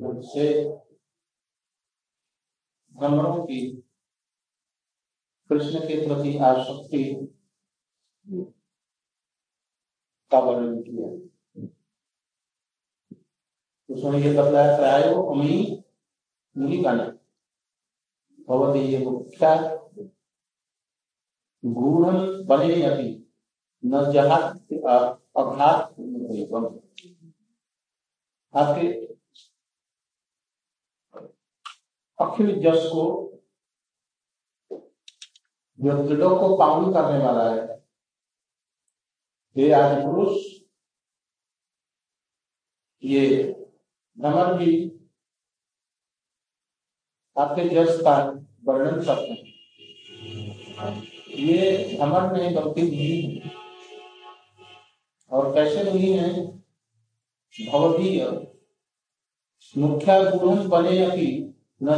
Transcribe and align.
उनसे 0.00 0.46
भ्रमणों 2.94 3.44
की 3.46 3.60
कृष्ण 5.50 5.80
के 5.80 5.96
प्रति 6.06 6.36
आसक्ति 6.44 7.04
का 10.32 10.38
वर्णन 10.40 10.80
किया 10.82 11.08
उसमें 13.88 14.18
ये 14.18 14.32
बताया 14.34 14.76
प्रायो 14.76 15.22
अमी 15.24 15.56
मुनि 16.56 16.78
गाना 16.82 17.04
भवती 18.48 18.80
ये 18.82 19.04
मुख्या 19.04 19.54
गूढ़ 21.64 22.14
बने 22.46 22.82
अभी 22.84 23.10
न 23.82 24.10
जहात 24.12 24.72
अघात 25.36 25.94
आपके 28.54 28.88
अखिल 32.20 32.60
जस 32.60 32.88
को 32.92 33.20
जो 35.80 36.08
दृढ़ों 36.08 36.36
को 36.36 36.56
पावन 36.56 36.92
करने 36.92 37.24
वाला 37.24 37.54
है। 37.54 37.84
हे 39.56 39.72
आदि 39.72 40.02
पुरुष 40.02 40.44
ये 43.04 43.52
भ्रमण 44.18 44.58
भी 44.58 45.00
आपके 47.38 47.68
जस 47.68 48.00
का 48.00 48.16
वर्णन 48.64 49.04
करते 49.04 49.32
हैं। 49.32 49.54
ये 51.30 51.96
भ्रमण 51.98 52.36
नहीं 52.36 52.54
बल्कि 52.54 52.82
नहीं 52.82 53.40
है। 53.40 53.50
और 55.30 55.54
कैसे 55.54 55.84
नहीं 55.84 56.12
है? 56.18 56.54
भवदीय 57.72 58.26
मुख्य 59.78 60.38
गुण 60.38 60.68
बने 60.68 61.04
अभी 61.04 61.53
न 61.84 61.88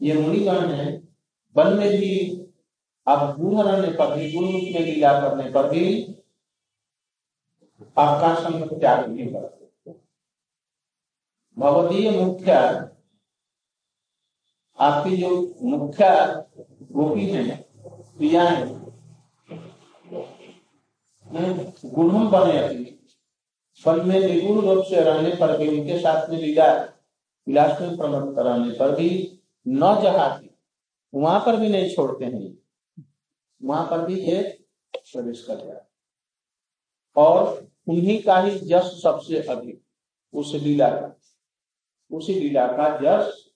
ये 0.00 0.14
मुनिगण 0.14 0.70
है, 0.70 0.86
वन 1.56 1.72
में 1.76 1.88
भी 1.90 2.10
आप 3.06 3.36
गुण 3.38 3.62
रहने 3.62 3.92
पर 3.98 4.16
भी 4.16 4.30
गुण 4.32 4.44
रूप 4.44 4.62
में 4.74 4.80
लीला 4.80 5.12
करने 5.20 5.50
पर 5.50 5.68
भी 5.70 5.84
आपका 7.98 8.34
संग 8.34 8.80
त्याग 8.80 9.08
नहीं 9.08 9.32
करते 9.32 9.92
भगवदीय 11.56 12.10
मुख्य, 12.10 12.52
आपकी 14.78 15.16
जो 15.16 15.30
मुख्य 15.62 16.04
गोपी 16.92 17.26
है, 17.26 17.56
प्रिया 18.18 18.42
है 18.42 18.66
गुण 21.86 22.28
बने 22.30 22.58
अभी 22.58 22.95
वन 23.84 24.06
में 24.08 24.20
निगुण 24.20 24.60
रूप 24.60 24.84
से 24.84 25.00
रहने 25.00 25.30
पर 25.36 25.56
भी 25.58 25.68
उनके 25.68 25.98
साथ 25.98 26.28
में 26.30 26.38
लीला 26.38 26.72
विलास 27.46 27.80
में 27.80 27.96
प्रमोट 27.96 28.34
कराने 28.36 28.70
पर 28.70 28.94
भी 28.96 29.40
न 29.68 30.00
जहाती, 30.02 30.50
वहाँ 31.14 31.40
पर 31.40 31.56
भी 31.56 31.68
नहीं 31.68 31.90
छोड़ते 31.94 32.24
हैं। 32.24 32.58
वहाँ 33.62 33.84
पर 33.86 34.06
भी 34.06 34.20
ये 34.20 34.42
प्रवेश 34.94 35.44
कर 35.44 35.56
गया 35.56 35.80
और 37.16 37.68
उन्हीं 37.88 38.22
का 38.22 38.40
ही 38.40 38.58
जस 38.58 39.00
सबसे 39.02 39.42
अधिक, 39.42 39.82
उस 40.32 40.54
लीला 40.54 40.88
का। 40.90 41.20
उसी 42.10 42.34
लीला 42.34 42.66
का 42.66 42.88
जस 42.96 43.50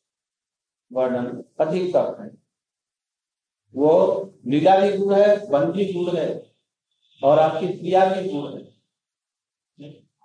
वर्णन 0.93 1.45
अधिक 1.61 1.93
करते 1.93 2.23
हैं। 2.23 2.43
वो 3.75 3.93
लीला 4.47 4.79
भी 4.81 4.97
गुण 4.99 5.15
है, 5.15 5.47
वन 5.47 5.73
भी 5.73 5.93
गुण 5.93 6.17
है, 6.17 6.53
और 7.23 7.39
आपकी 7.39 7.69
क्रिया 7.69 8.05
भी 8.07 8.29
गुण 8.29 8.59
है। 8.59 8.80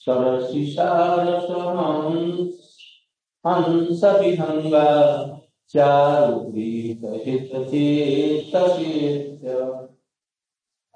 सरसिसारस 0.00 1.50
हंस 3.46 4.04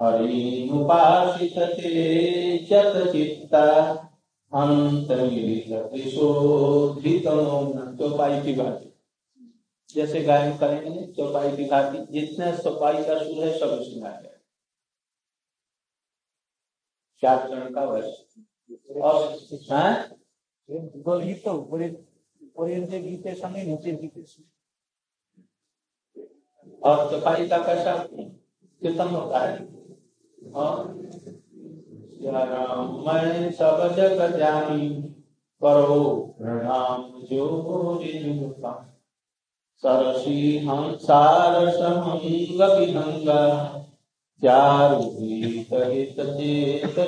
हरिमुपासितते 0.01 1.79
चित्ता 3.13 3.65
चौपाई 7.99 8.41
की 8.43 8.53
भांति 8.53 8.91
जैसे 9.95 10.21
गायन 10.21 10.57
करेंगे, 10.59 11.13
चौपाई 11.13 11.57
की 11.57 11.65
भांति 11.65 11.99
जितने 12.13 12.53
चौपाई 12.57 13.05
का 13.05 13.19
सुर 13.25 13.45
है, 13.45 13.59
सब 13.59 13.83
सुना 13.83 14.09
है 14.09 14.41
चार 17.23 17.49
चरण 17.49 17.75
का 17.75 17.85
वर्ष। 17.85 18.15
और 19.01 19.39
गीत 21.25 21.49
ओरिएंटे 22.57 23.01
गीते 23.01 23.35
समय 23.35 23.65
नीचे 23.65 23.93
गीते। 23.93 24.25
और 26.83 27.11
सफ़ाई 27.11 27.49
का 27.49 27.59
कैसा 27.59 27.97
कीर्तन 27.97 29.09
होता 29.09 29.39
है। 29.39 29.75
और 30.55 30.93
मैं 33.07 33.53
सब 33.53 33.95
जग 33.97 34.37
जानी 34.39 34.89
करो 35.63 36.35
प्रणाम 36.39 37.03
जो 37.23 37.47
सरसी 39.83 40.59
हम 40.59 40.97
सार 40.97 41.71
समंग 41.71 42.61
विहंगा 42.79 43.43
चारु 44.45 45.03
हित 45.03 46.21
चेत 46.21 46.99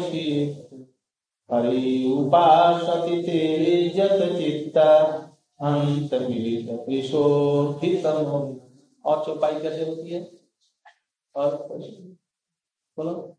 हरि 1.53 2.13
उपासति 2.19 3.23
तेजत 3.23 4.39
चित्ता 4.39 5.07
अंत 5.61 6.15
और 9.05 9.27
चौपाई 9.27 9.61
कैसे 9.61 9.85
होती 9.85 10.11
है? 10.11 10.31
और 11.37 11.69
बोलो। 12.97 13.37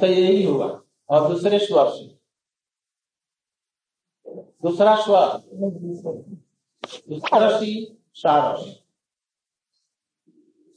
तो 0.00 0.06
यही 0.06 0.44
होगा। 0.44 0.82
और 1.10 1.28
दूसरे 1.28 1.58
स्वर 1.58 1.90
से। 1.90 2.20
दूसरा 4.36 4.96
स्वर 4.96 5.42
सारस। 8.14 8.60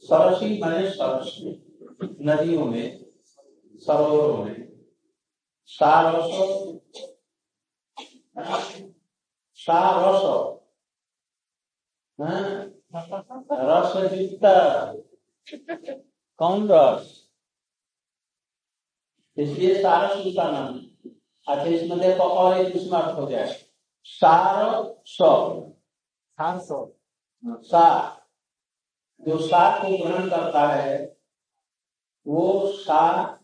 सरसी 0.04 0.62
मैंने 0.62 0.90
सरस। 0.90 1.40
नदियों 2.20 2.64
में 2.64 3.03
सरोवरों 3.82 4.44
में 4.44 4.54
सारस 5.70 6.30
सारस 9.58 10.22
रस 13.52 14.12
युक्त 14.12 14.44
कौन 16.40 16.68
रस? 16.70 17.10
इसलिए 19.36 19.82
सारस 19.82 20.16
उसका 20.16 20.50
नाम। 20.50 20.74
अच्छा 21.46 21.64
इसमें 21.64 21.98
देखो 22.00 22.24
और 22.24 22.58
एक 22.58 22.76
इसमें 22.76 22.98
अर्थ 22.98 23.18
हो 23.18 23.30
जाए 23.30 23.52
सार 24.06 24.82
सार 25.06 26.60
सार। 27.62 28.22
जो 29.22 29.38
सार 29.38 29.80
को 29.80 29.88
ग्रहण 29.98 30.28
करता 30.30 30.66
है 30.68 30.96
वो 32.26 32.66
सार 32.74 33.43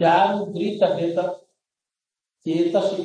चारु 0.00 0.46
चेतस 2.46 2.96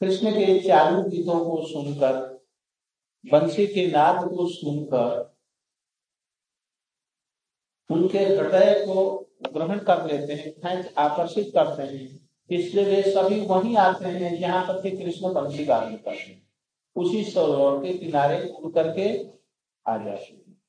कृष्ण 0.00 0.30
के 0.30 0.58
चालू 0.60 1.02
गीतों 1.02 1.38
को 1.44 1.66
सुनकर 1.66 2.38
बंशी 3.32 3.66
के 3.66 3.86
नाद 3.86 4.28
को 4.28 4.48
सुनकर, 4.48 5.36
उनके 7.90 8.18
हृदय 8.18 8.84
को 8.86 8.96
ग्रहण 9.52 9.78
कर 9.78 10.04
लेते 10.06 10.32
हैं 10.64 10.94
आकर्षित 10.94 11.50
करते 11.54 11.82
हैं। 11.82 12.30
इसलिए 12.50 12.84
वे 12.84 13.02
सभी 13.02 13.40
वहीं 13.46 13.76
आते 13.76 14.04
हैं 14.04 14.38
जहाँ 14.40 14.64
पर 14.64 14.80
के 14.82 14.90
कृष्ण 14.90 15.32
बंशी 15.34 15.64
गान 15.64 15.96
करते 15.96 16.10
हैं। 16.10 16.48
उसी 16.96 17.24
सरोवर 17.24 17.84
के 17.84 17.98
किनारे 17.98 18.48
उड़ 18.48 18.72
करके 18.72 19.08
आ 19.86 19.96
जाते 19.96 20.32
हैं। 20.32 20.62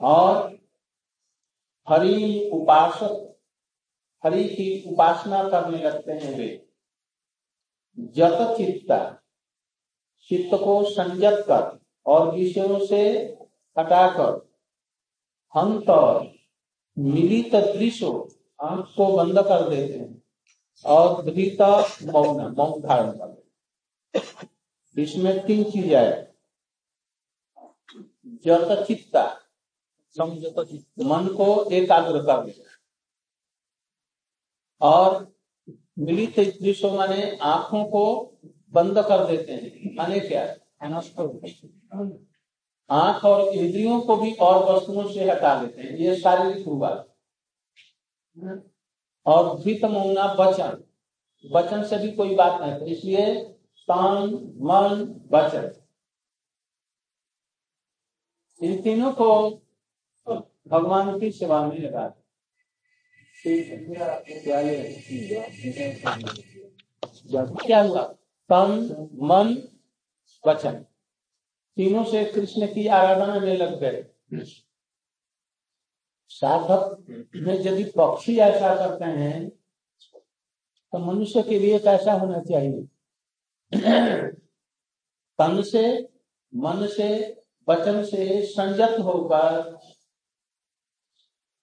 और 0.00 0.58
हरि 1.88 2.50
उपासक 2.52 3.27
हरि 4.24 4.44
की 4.44 4.66
उपासना 4.90 5.42
करने 5.48 5.78
लगते 5.78 6.12
हैं 6.12 6.36
वे। 6.38 6.48
जत 7.98 8.54
चित्ता 8.58 8.98
चित्त 10.30 10.54
को 10.54 10.82
संजत 10.90 11.44
कर 11.48 11.78
और 12.06 12.30
विषयों 12.34 12.78
से 12.86 13.02
हटाकर 13.76 14.32
हंत 15.54 15.90
मिलित 16.96 17.54
दृश्य 17.54 18.06
आँख 18.60 18.94
को 18.96 19.06
बंद 19.16 19.38
कर 19.38 19.68
देते 19.68 19.98
हैं 19.98 20.22
और 20.84 21.22
धृत 21.24 21.60
मौन 22.12 22.40
मौन 22.56 22.80
धारण 22.80 23.10
कर 23.10 23.26
देते 23.26 25.02
इसमें 25.02 25.46
तीन 25.46 25.64
चीज़ 25.64 25.94
है। 25.94 26.10
जत 28.44 28.84
चित्ता 28.88 29.24
मन 30.16 31.28
को 31.36 31.48
एकाग्र 31.70 32.22
कर 32.22 32.44
देना 32.44 32.77
और 34.80 35.32
मिलित 35.98 36.40
दृश्य 36.62 36.90
माने 36.90 37.36
आँखों 37.36 37.84
को 37.84 38.34
बंद 38.70 38.98
कर 38.98 39.26
देते 39.26 39.52
हैं। 39.52 39.96
माने 39.96 40.20
क्या? 40.20 40.56
आँख 42.90 43.24
और 43.24 43.48
इंद्रियों 43.48 44.00
को 44.00 44.16
भी 44.16 44.32
और 44.32 44.74
वस्तुओं 44.74 45.08
से 45.08 45.30
हटा 45.30 45.62
देते 45.62 45.82
हैं। 45.82 45.90
ये 45.90 46.16
शारीरिक 46.16 46.66
हुआ। 46.66 47.04
और 49.26 49.60
भित 49.60 49.84
मुना 49.84 50.36
वचन। 50.40 50.84
वचन 51.52 51.84
से 51.84 51.98
भी 51.98 52.12
कोई 52.12 52.34
बात 52.34 52.60
नहीं। 52.60 52.90
इसलिए 52.90 53.44
तन, 53.90 54.54
मन, 54.60 55.20
वचन। 55.32 55.72
इन 58.62 58.82
तीनों 58.82 59.12
को 59.12 59.50
भगवान 60.68 61.20
की 61.20 61.32
सेवा 61.32 61.66
में 61.66 61.78
लगा 61.78 62.14
क्या 67.66 67.80
हुआ 67.82 68.02
तन 68.50 68.70
मन, 69.22 69.56
वचन। 70.46 70.74
तीनों 71.76 72.04
से 72.04 72.24
कृष्ण 72.24 72.66
की 72.66 72.86
आराधना 72.86 73.38
में 73.40 73.56
लग 73.56 73.80
गए। 73.80 74.04
साधक 76.30 77.06
में 77.36 77.54
यदि 77.54 77.84
पक्षी 77.84 78.38
ऐसा 78.38 78.74
करते 78.76 79.04
हैं 79.04 79.48
तो 80.92 80.98
मनुष्य 80.98 81.42
के 81.42 81.58
लिए 81.58 81.78
कैसा 81.78 82.12
होना 82.12 82.40
चाहिए। 82.40 82.82
तन 85.38 85.62
से, 85.62 86.08
मन 86.52 86.86
से, 86.86 87.08
वचन 87.68 88.04
से 88.04 88.42
संयत 88.46 88.98
होकर 89.00 89.78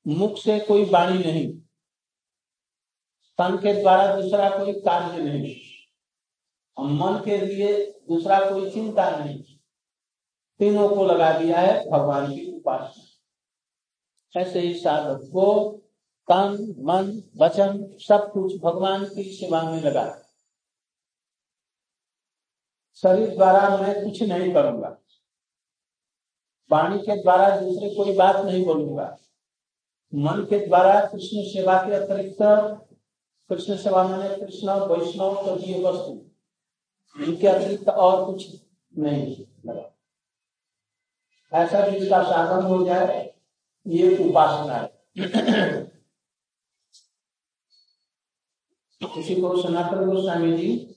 मुख 0.07 0.37
से 0.37 0.59
कोई 0.59 0.85
वाणी 0.85 1.17
नहीं। 1.17 1.64
तन 3.37 3.57
के 3.57 3.81
द्वारा 3.81 4.21
दूसरा 4.21 4.49
कोई 4.49 4.73
कार्य 4.73 5.23
नहीं। 5.23 5.55
और 6.77 6.87
मन 6.87 7.21
के 7.25 7.37
लिए 7.37 7.85
दूसरा 7.91 8.39
कोई 8.39 8.71
चिंता 8.71 9.25
नहीं। 9.25 9.43
तीनों 10.59 10.89
को 10.89 11.05
लगा 11.05 11.39
दिया 11.39 11.59
है 11.59 11.89
भगवान 11.89 12.31
की 12.31 12.57
उपासना। 12.57 13.03
ऐसे 14.41 14.59
ही 14.59 14.73
साधक 14.73 15.19
को 15.23 15.77
तन, 16.31 16.75
मन, 16.79 17.23
वचन 17.37 17.97
सब 17.97 18.31
कुछ 18.33 18.61
भगवान 18.61 19.05
की 19.05 19.23
सेवा 19.23 19.63
में 19.63 19.81
लगा। 19.81 20.21
शरीर 22.95 23.35
द्वारा 23.35 23.77
मैं 23.77 24.03
कुछ 24.03 24.23
नहीं 24.23 24.53
करूँगा। 24.53 24.97
वाणी 26.71 26.99
के 26.99 27.21
द्वारा 27.21 27.59
दूसरे 27.59 27.95
कोई 27.95 28.15
बात 28.15 28.35
नहीं 28.35 28.65
बोलूँगा। 28.65 29.17
मन 30.15 30.47
के 30.49 30.67
द्वारा 30.67 31.05
कृष्ण 31.05 31.37
सेवा 31.41 31.81
के 31.81 31.93
अतिरिक्त 31.93 32.41
कृष्ण 33.49 33.77
सेवा 33.77 34.03
मैंने 34.07 34.35
कृष्ण, 34.35 34.69
वैष्णव 34.69 35.35
तदीय 35.47 35.83
वस्तु। 35.83 36.25
इनके 37.23 37.47
अतिरिक्त 37.47 37.89
और 37.89 38.25
कुछ 38.25 38.61
नहीं 38.97 39.45
लगा। 39.65 39.91
ऐसा 41.53 41.87
जिसका 41.87 42.23
साधन 42.23 42.67
हो 42.67 42.85
जाए, 42.85 43.35
ये 43.87 44.29
उपासना 44.29 44.73
है। 44.73 45.05
किसी 49.15 49.35
को 49.35 49.63
सनातन 49.63 50.05
गोस्वामी 50.05 50.57
जी 50.57 50.95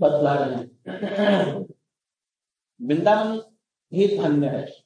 बतला 0.00 0.34
रहे 0.34 0.56
हैं। 0.56 1.60
वृंदावन 2.82 3.56
ही 3.92 4.18
धन्य 4.18 4.48
है। 4.48 4.84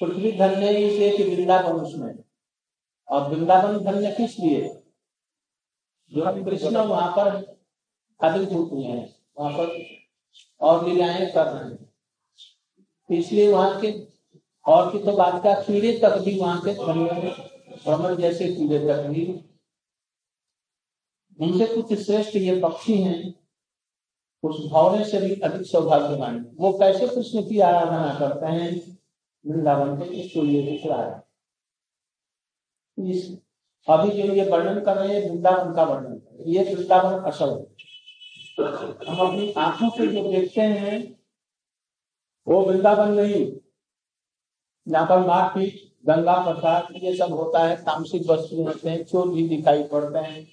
पृथ्वी 0.00 0.32
धन्य 0.32 0.70
इसलिए 0.70 1.16
कि 1.16 1.36
वृंदावन 1.36 1.80
उसमें 1.80 2.31
और 3.08 3.28
वृंदावन 3.30 3.78
धन्य 3.84 4.10
किस 4.10 4.38
लिए? 4.40 4.68
जो 6.12 6.44
कृष्ण 6.44 6.76
वहाँ 6.78 7.10
पर 7.10 7.34
अधिक 8.20 8.48
हुए 8.48 8.84
हैं, 8.84 9.14
वहाँ 9.38 9.52
पर 9.52 9.84
और 10.60 10.88
लीलाएँ 10.88 11.30
कर 11.32 11.46
रहे 11.46 11.64
हैं। 11.64 13.18
इसलिए 13.18 13.52
वहाँ 13.52 13.80
के 13.80 13.92
और 14.66 14.90
की 14.92 14.98
तो 14.98 15.12
बात 15.12 15.42
का 15.42 15.54
कीड़े 15.62 15.98
तक 15.98 16.18
भी 16.18 16.38
वहाँ 16.40 16.60
के 16.60 16.74
भ्रमण 17.76 18.16
जैसे 18.16 18.48
कीड़े 18.48 18.78
तक 18.78 19.06
भी। 19.06 19.24
उनसे 21.40 21.66
कुछ 21.66 21.92
श्रेष्ठ 21.98 22.36
ये 22.36 22.60
पक्षी 22.60 22.96
हैं, 23.02 23.34
उस 24.42 24.70
भावने 24.70 25.04
से 25.04 25.20
भी 25.20 25.34
अधिक 25.40 25.66
सौभाग्यवान। 25.66 26.38
वो 26.54 26.72
कैसे 26.72 27.06
कृष्ण 27.06 27.42
की 27.42 27.58
आराधना 27.60 28.14
करते 28.18 28.46
हैं? 28.46 28.70
वृंदावन 29.44 29.96
के 29.96 30.04
इसको 30.16 30.44
ये 30.44 30.62
दिख 30.62 30.86
रहा 30.86 31.02
है 31.04 31.31
अभी 32.98 34.10
जो 34.10 34.34
ये 34.34 34.50
वर्णन 34.50 34.80
कर 34.84 34.96
रहे 34.96 35.20
हैं, 35.20 35.30
वृंदावन 35.30 35.74
का 35.74 35.82
वर्णन 35.84 36.14
कर 36.14 36.48
ये 36.48 36.74
वृंदावन 36.74 37.22
असल 37.30 37.66
हम 39.08 39.18
अपनी 39.18 39.52
आँखों 39.52 39.90
से 39.90 40.06
जो 40.06 40.30
देखते 40.32 40.60
हैं, 40.60 41.20
वो 42.46 42.62
वृंदावन 42.62 43.14
नहीं। 43.14 43.44
यहाँ 44.86 45.06
पर 45.06 45.26
मारपीट, 45.26 45.92
गंगा 46.06 46.34
प्रसाद, 46.44 46.88
ये 46.96 47.16
सब 47.16 47.32
होता 47.32 47.64
है, 47.64 47.76
तामसिक 47.76 48.22
वस्तु 48.26 48.62
होते 48.62 48.90
हैं, 48.90 49.04
चोर 49.04 49.28
भी 49.28 49.48
दिखाई 49.48 49.82
पड़ते 49.82 50.18
हैं। 50.18 50.46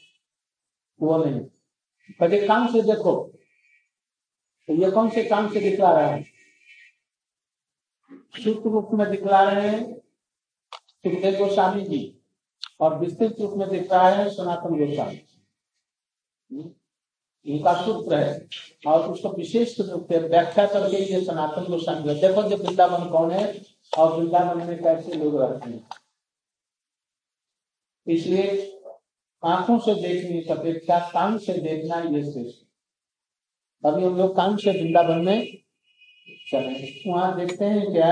वो 1.02 1.18
नहीं। 1.26 1.40
पर 1.40 2.28
कभी 2.28 2.48
काम 2.48 2.68
से 2.68 2.82
देखो 2.82 3.32
तो 4.70 4.74
ये 4.74 4.92
कौन 4.92 5.10
से 5.10 5.24
काम 5.24 5.54
से 5.54 5.60
दिखला 5.60 5.92
रहा 5.92 6.08
है? 6.08 6.24
सूत्र 8.36 8.70
रूप 8.70 8.90
में 8.94 9.10
दिखला 9.12 9.44
रहे 9.44 9.68
हैं, 9.68 10.00
सुखदेव 10.74 11.38
गोस्वामी 11.38 11.82
जी। 11.82 12.19
और 12.80 12.98
विस्तृत 13.00 13.36
रूप 13.42 13.54
में 13.58 13.70
दिख 13.70 13.92
रहा 13.92 14.10
है 14.10 14.30
सनातन 14.30 14.78
गोस्वामी 14.78 15.18
इनका 17.46 17.74
सूत्र 17.82 18.16
है। 18.16 18.48
और 18.88 19.12
उसको 19.12 19.30
विशेष 19.30 19.80
रूप 19.80 20.08
से 20.12 20.18
व्याख्या 20.20 20.66
करके 20.68 20.98
ये 21.04 21.22
सनातन 21.26 21.66
गोस्वामी 21.66 22.14
देखो 22.16 22.44
जो 22.50 22.58
वृंदावन 22.58 23.10
कौन 23.10 23.32
है 23.32 23.46
और 23.94 24.14
वृंदावन 24.14 24.68
में 24.68 24.82
कैसे 24.84 25.14
लोग 25.14 25.40
रहते 25.42 25.70
हैं। 25.70 25.88
इसलिए 28.08 28.46
आँखों 29.44 29.78
से 29.80 29.94
देखने 29.96 30.42
की 30.42 30.50
अपेक्षा 30.50 31.00
कान 31.10 31.38
से 31.38 31.54
देखना 31.54 32.00
ये 32.00 32.24
श्रेष्ठ 32.24 32.66
अभी 33.84 34.04
हम 34.06 34.18
लोग 34.18 34.36
कान 34.36 34.56
से 34.58 34.72
वृंदावन 34.72 35.26
में 35.26 35.40
चले। 36.48 37.12
वहाँ 37.12 37.36
देखते 37.38 37.66
हैं 37.66 37.92
क्या? 37.92 38.12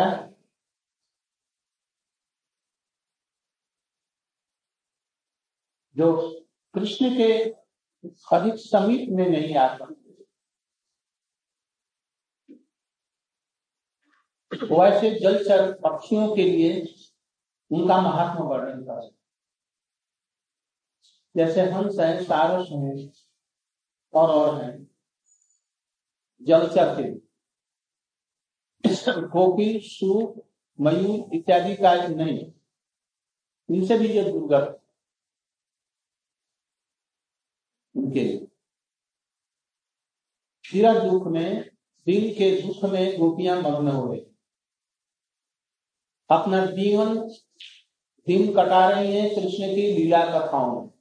जो 5.98 6.40
कृष्ण 6.74 7.18
के 7.18 7.44
अधिक 8.36 8.54
समीप 8.56 9.10
में 9.10 9.30
नहीं 9.30 9.56
आ 9.56 9.78
सकते 9.78 10.08
वैसे 14.64 15.20
जलचर 15.20 15.74
पक्षियों 15.74 16.36
के 16.36 16.44
लिए 16.44 16.82
उनका 17.72 18.02
महात्मा 18.02 18.46
वर्णन 18.46 18.84
कर 18.84 19.18
जैसे 21.38 21.62
हंस 21.62 22.00
है, 22.00 22.24
सारस 22.24 22.68
है 22.72 23.12
और 24.14 24.30
और 24.30 24.64
है। 24.64 24.88
जलचर 26.42 26.96
के 26.96 27.28
गोपी, 29.22 29.80
सूप, 29.80 30.48
मयूर 30.82 31.36
इत्यादि 31.36 31.76
का 31.76 32.08
नहीं। 32.08 32.54
इनसे 33.70 33.98
भी 33.98 34.08
ये 34.08 34.24
दुर्गत 34.24 34.87
उनके 38.20 38.46
फिर 40.70 41.12
दुख 41.12 41.28
में 41.28 41.70
दिल 42.06 42.34
के 42.34 42.62
दुख 42.62 42.92
में 42.92 43.20
गोपियाँ 43.20 43.62
मग्न 43.62 43.88
हो 43.88 44.08
गई। 44.08 44.20
अपना 46.30 46.66
जीवन 46.66 47.30
दिन 48.28 48.54
कटा 48.54 48.90
रही 48.90 49.16
है 49.16 49.30
कृष्ण 49.30 49.76
की 49.76 49.98
लीला 49.98 50.26
कथाओं 50.26 50.82
में। 50.82 50.92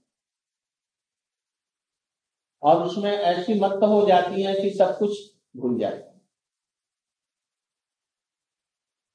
और 2.63 2.87
उसमें 2.87 3.13
ऐसी 3.13 3.55
मत 3.55 3.73
हो 3.73 4.07
जाती 4.07 4.43
है 4.43 4.55
कि 4.55 4.71
सब 4.71 4.99
कुछ 4.99 5.35
भूल 5.57 5.79
जाए। 5.79 6.17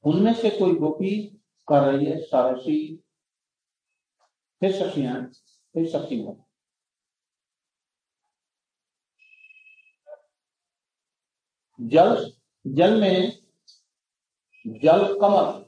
उनमें 0.03 0.33
से 0.33 0.49
कोई 0.49 0.75
गोपी 0.75 1.27
कर 1.67 1.93
रही 1.93 2.05
है 2.05 2.21
सरसी 2.21 3.03
फिर 4.59 4.71
सखियाँ, 4.71 5.31
फिर 5.73 5.89
सखी 5.89 6.23
जल 11.81 12.31
जल 12.67 12.99
में 13.01 13.31
जल 14.67 15.03
कमल, 15.19 15.65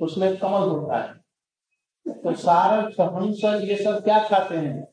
उसमें 0.00 0.36
कमल 0.36 0.68
होता 0.68 0.98
है। 0.98 1.14
तो 2.22 2.34
सारा 2.36 2.82
हंस 3.16 3.40
ये 3.44 3.76
सब 3.84 4.04
क्या 4.04 4.18
खाते 4.28 4.56
हैं? 4.56 4.84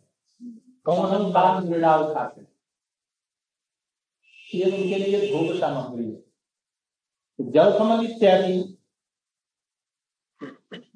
कमल 0.86 1.32
बाग 1.32 1.66
मृणाल 1.66 2.14
खाते 2.14 2.42
हैं। 2.42 2.48
ये 4.56 4.64
उनके 4.72 4.96
लिए 4.96 5.34
भोग 5.34 5.60
सामग्री 5.60 6.06
है। 6.06 6.16
तो 6.16 7.52
जल 7.52 7.78
कमल 7.80 8.06
इत्यादि, 8.06 8.58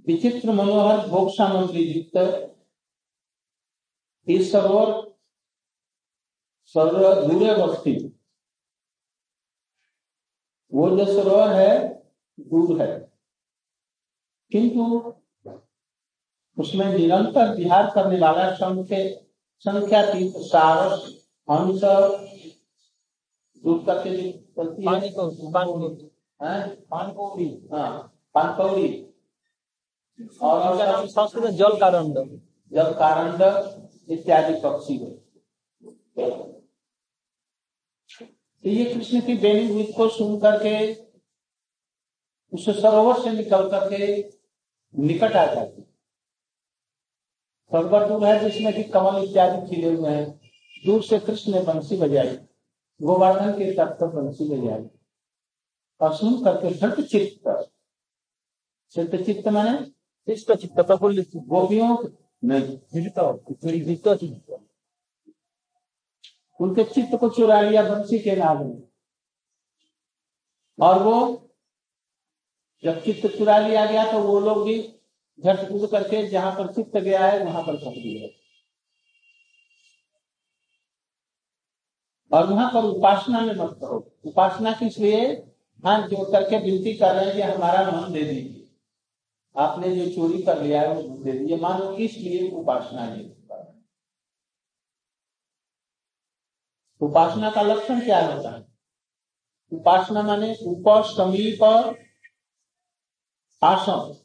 विचित्र 0.08 0.52
मनोहर 0.52 1.08
भोग 1.08 1.30
सामग्री 1.30 1.84
युक्त 1.84 2.50
इस 4.28 4.52
सरोवर 4.52 4.92
सरोवर 6.66 7.28
दूर 7.28 7.50
अवस्थित 7.50 8.20
वो 10.74 10.90
जो 10.90 11.06
सरोवर 11.06 11.54
है 11.54 11.72
दूर 12.38 12.82
है। 12.82 12.92
किंतु 14.52 14.86
उसमें 16.58 16.86
निरंतर 16.88 17.54
विहार 17.56 17.90
करने 17.96 18.20
वाला 18.20 18.52
संख्य 18.56 18.98
संख्या 19.66 20.02
तीस 20.14 20.34
सारस 20.48 21.06
हंस 21.48 21.82
दूध 23.64 23.86
करके 23.86 24.32
पानी 24.58 25.10
पानकौड़ी 26.92 27.48
हाँ? 27.72 28.14
पानकौड़ी 28.36 28.88
और 30.42 31.08
संस्कृत 31.08 31.44
में 31.44 31.56
जल 31.56 31.78
कारंड 31.80 32.18
जल 32.72 32.92
कारंड 32.94 33.42
इत्यादि 34.12 34.60
पक्षी 34.64 34.98
है 34.98 35.12
तो 38.64 38.70
ये 38.70 38.94
कृष्ण 38.94 39.22
की 39.22 39.34
बेनी 39.38 39.76
गीत 39.76 39.94
को 39.98 40.10
सुन 40.10 40.40
करके 40.40 40.94
उस 42.54 42.82
सरोवर 42.82 43.24
से 43.24 43.32
निकल 43.32 43.70
करके 43.70 44.24
निकट 44.96 45.36
आ 45.36 45.54
जाती 45.54 45.82
सरोवर 47.74 48.08
दूर 48.08 48.26
है 48.26 48.50
जिसमें 48.50 48.74
कि 48.74 48.84
कमल 48.84 49.24
इत्यादि 49.24 49.76
खिले 49.76 49.94
हुए 49.94 50.10
हैं। 50.10 50.42
दूर 50.86 51.04
से 51.04 51.20
कृष्ण 51.20 51.52
ने 51.52 51.62
बंसी 51.62 51.98
बजाई। 51.98 52.38
गोवर्धन 53.02 53.52
के 53.52 53.72
तट 53.74 54.00
पर 54.00 54.08
बंसी 54.08 54.50
बजाई। 54.50 54.86
और 56.02 56.16
सुन 56.16 56.44
करके 56.44 56.74
धृत 56.80 57.08
चित्त 57.08 57.72
चित्त 58.92 59.26
चित्त 59.26 59.48
मैंने? 59.48 59.86
चित्त 60.28 60.52
चित्त 60.52 60.76
प्रफुल्लित। 60.76 61.32
गोपियों 61.36 61.98
नहीं 62.44 62.78
उनके 66.64 66.84
चित्त 66.86 67.16
को 67.20 67.30
चुरा 67.30 67.60
लिया 67.62 67.84
बंसी 67.84 68.20
के 68.20 68.36
नाम 68.36 68.64
में 68.66 68.82
और 70.80 71.02
वो 71.04 71.16
जब 72.84 73.02
चित्त 73.04 73.28
चुरा 73.38 73.58
लिया 73.58 73.86
गया 73.86 74.12
तो 74.12 74.20
वो 74.20 74.40
लोग 74.40 74.64
भी 74.66 74.82
झट 75.40 75.68
कूद 75.70 75.90
करके 75.92 76.28
जहाँ 76.30 76.52
पर 76.52 76.74
चित्त 76.74 76.98
गया 76.98 77.26
है, 77.26 77.44
वहाँ 77.46 77.62
पर 77.64 77.76
फंस 77.76 77.94
गए। 77.98 78.30
और 82.32 82.48
वहाँ 82.48 82.70
पर 82.74 82.86
उपासना 82.86 83.40
में 83.42 83.54
मत 83.56 83.78
करो 83.82 83.98
उपासना 84.26 84.72
किस 84.74 84.98
लिए 85.00 85.26
हाथ 85.84 86.08
जोड़ 86.08 86.30
करके 86.32 86.58
विनती 86.60 86.94
कर 86.94 87.16
रहे 87.16 87.26
हैं 87.26 87.36
कि 87.36 87.42
हमारा 87.42 87.84
मन 87.92 88.14
दे 88.14 88.24
दीजिए। 88.24 88.68
आपने 89.56 89.96
जो 89.96 90.06
चोरी 90.12 90.42
कर 90.44 90.62
लिया 90.62 90.82
है, 90.82 90.94
वो 90.94 91.18
दे 91.24 91.32
दीजिए। 91.32 91.58
मानो 91.58 91.96
किस 91.96 92.18
लिए 92.18 92.50
उपासना 92.52 93.02
है? 93.02 93.24
उपासना 97.04 97.52
का 97.52 97.62
लक्षण 97.62 98.00
क्या 98.00 98.20
होता 98.28 98.50
है? 98.50 98.66
उपासना 99.72 100.22
माने 100.22 100.56
उप 100.62 100.84
समीप 101.06 101.64
आसन। 103.64 104.24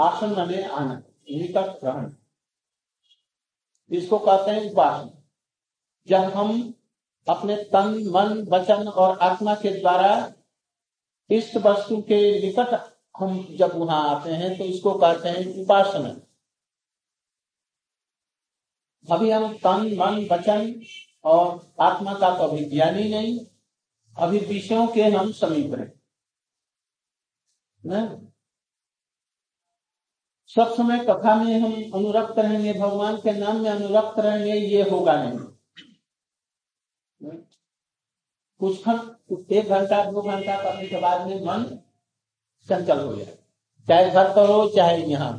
आसन 0.00 0.30
माने 0.30 0.62
आनंद 0.62 1.04
निकट 1.30 1.80
ग्रहण। 1.80 2.12
इसको 3.90 4.18
कहते 4.18 4.50
हैं 4.50 4.70
उपासना। 4.70 5.22
जब 6.08 6.32
हम 6.34 6.74
अपने 7.28 7.56
तन, 7.56 7.88
मन, 8.10 8.46
वचन 8.48 8.88
और 8.88 9.18
आत्मा 9.18 9.54
के 9.54 9.80
द्वारा 9.80 10.32
इस 11.30 11.56
वस्तु 11.56 12.02
के 12.02 12.20
निकट 12.46 12.98
हम 13.18 13.56
जब 13.56 13.70
वहाँ 13.74 14.16
आते 14.16 14.30
हैं 14.30 14.58
तो 14.58 14.64
इसको 14.64 14.98
कहते 14.98 15.28
हैं 15.28 15.62
उपासना। 15.62 16.08
अभी 19.14 19.30
हम 19.30 19.52
तन, 19.54 19.96
मन, 19.98 20.28
वचन 20.32 20.82
और 21.28 21.74
आत्मा 21.80 22.14
का 22.14 22.36
तो 22.38 22.44
अभी 22.44 22.64
ज्ञान 22.64 22.96
ही 22.96 23.08
नहीं, 23.08 23.38
अभी 24.16 24.38
विषयों 24.38 24.86
के 24.86 25.02
हम 25.02 25.32
समीप 25.32 25.74
हैं 25.74 25.96
सब 30.50 30.72
समय 30.74 30.98
कथा 31.04 31.34
में 31.34 31.60
हम 31.60 31.72
अनुरक्त 31.94 32.38
रहेंगे, 32.38 32.72
भगवान 32.72 33.16
के 33.16 33.32
नाम 33.32 33.56
में 33.56 33.70
अनुरक्त 33.70 34.18
रहेंगे, 34.18 34.54
ये 34.54 34.82
होगा 34.90 35.14
नहीं। 35.22 35.38
कुछ 38.60 38.84
खंड 38.84 39.52
एक 39.52 39.68
घंटा, 39.68 40.04
दो 40.10 40.22
घंटा 40.22 40.56
करने 40.62 40.88
के 40.88 41.00
बाद 41.00 41.26
में 41.26 41.40
मन 41.44 41.64
चंचल 42.68 43.00
हो 43.00 43.14
जाए। 43.16 43.36
चाहे 43.88 44.10
घर 44.10 44.32
पर 44.36 44.48
हो, 44.50 44.68
चाहे 44.68 45.04
यहाँ। 45.04 45.32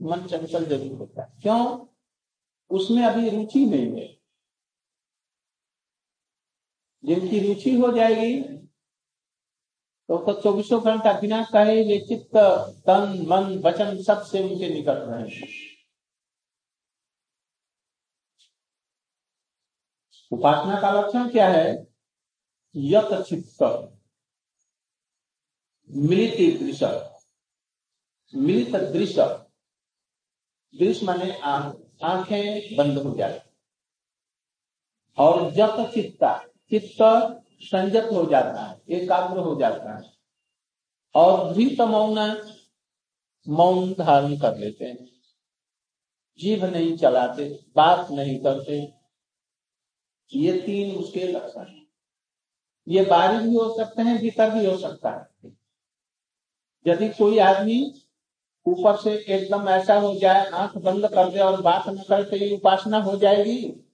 मन 0.00 0.26
चंचल 0.26 0.64
ज़रूर 0.64 0.98
होता 0.98 1.22
है। 1.22 1.32
क्यों? 1.42 1.86
उसमें 2.70 3.04
अभी 3.04 3.28
रुचि 3.30 3.66
नहीं 3.66 4.00
है। 4.00 4.21
जिनकी 7.04 7.38
रुचि 7.46 7.74
हो 7.76 7.92
जाएगी 7.92 8.40
तो 10.08 10.16
तो 10.18 10.40
चौबीसों 10.40 10.80
घंटा 10.84 11.12
बिना 11.20 11.42
कहे 11.44 11.82
ये 11.82 11.98
चित्त, 12.00 12.36
तन, 12.86 13.26
मन, 13.28 13.58
वचन 13.64 14.02
सबसे 14.02 14.42
उनके 14.42 14.68
निकट 14.68 14.98
रहे। 15.08 15.40
उपासना 20.32 20.80
का 20.80 20.90
लक्षण 20.92 21.30
क्या 21.30 21.48
है? 21.48 21.86
यत 22.74 23.08
चित्त, 23.28 23.62
मिलित 25.90 26.58
दृश्य 26.60 26.86
मिलित 28.34 28.74
दृश्य 28.92 29.26
दृश्य 30.74 31.06
माने 31.06 31.32
आँखें 31.40 32.76
बंद 32.76 32.98
हो 32.98 33.14
जाए। 33.16 33.42
और 35.18 35.50
जत 35.50 35.90
चित्ता 35.94 36.32
चित्त 36.72 36.96
संयत 37.60 38.04
हो 38.04 38.26
जाता 38.26 38.62
है, 38.62 38.82
एकाग्र 38.88 39.38
हो 39.38 39.54
जाता 39.60 39.96
है। 39.96 40.12
और 41.14 41.54
धृत 41.54 41.80
मौन 41.80 42.42
मौन 43.48 43.92
धारण 43.92 44.38
कर 44.38 44.58
लेते 44.58 44.84
हैं। 44.84 45.08
जीभ 46.38 46.64
नहीं 46.64 46.96
चलाते, 46.96 47.64
बात 47.76 48.10
नहीं 48.10 48.38
करते। 48.38 48.94
ये 50.34 50.60
तीन 50.60 50.96
उसके 50.96 51.20
लक्षण 51.20 51.66
है। 51.66 51.82
ये 52.88 53.04
बाहरी 53.04 53.48
भी 53.48 53.54
हो 53.54 53.76
सकते 53.76 54.02
हैं, 54.02 54.18
भीतर 54.18 54.50
भी 54.50 54.66
हो 54.66 54.76
सकता 54.76 55.10
है। 55.10 55.56
यदि 56.86 57.08
कोई 57.08 57.38
आदमी 57.38 58.02
ऊपर 58.66 58.96
से 58.96 59.24
एकदम 59.28 59.68
ऐसा 59.68 59.94
हो 59.94 60.14
जाए, 60.14 60.46
आँख 60.46 60.76
बंद 60.78 61.06
कर 61.06 61.32
दे 61.32 61.38
और 61.38 61.62
बात 61.62 61.88
न 61.88 62.02
करते 62.02 62.30
तो 62.30 62.36
ये 62.36 62.56
उपासना 62.56 62.98
हो 62.98 63.16
जाएगी? 63.16 63.88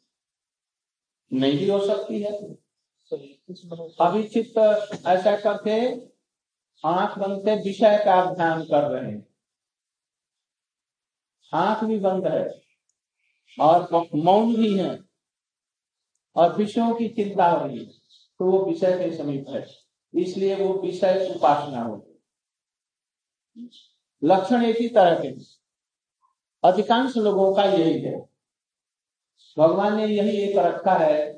नहीं 1.32 1.58
भी 1.58 1.70
हो 1.70 1.87
सकती 1.87 2.23
है। 2.23 2.67
अभी 3.12 4.22
चित्त 4.24 4.58
ऐसा 5.06 5.36
करके 5.36 5.78
आँख 6.84 7.18
बंद 7.18 7.44
से 7.44 7.54
विषय 7.62 7.96
का 8.04 8.24
ध्यान 8.34 8.62
कर 8.64 8.82
रहे 8.84 9.10
हैं। 9.10 9.26
आँख 11.52 11.84
भी 11.84 11.98
बंद 11.98 12.26
है, 12.26 12.44
और 13.58 13.88
मौन 14.16 14.54
भी 14.56 14.78
है, 14.78 14.98
और 16.36 16.56
विषयों 16.56 16.94
की 16.94 17.08
चिंता 17.08 17.50
हो 17.50 17.66
रही 17.66 17.78
है 17.78 17.84
तो 17.84 18.44
वो 18.44 18.64
विषय 18.64 18.98
के 18.98 19.16
समीप 19.16 19.48
है। 19.48 19.64
इसलिए 20.14 20.54
वो 20.56 20.72
विषय 20.82 21.28
उपासना 21.36 21.82
हो 21.82 22.04
लक्षण 24.22 24.64
ही 24.64 24.88
तरह 24.88 25.18
के 25.20 25.28
अधिकांश 26.64 27.16
लोगों 27.16 27.54
का 27.54 27.64
यही 27.64 28.00
है। 28.00 28.18
भगवान 29.56 29.96
ने 29.96 30.06
यही 30.06 30.36
एक 30.38 30.56
रखा 30.58 30.94
है 30.94 31.38